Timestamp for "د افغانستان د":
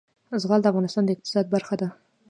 0.61-1.09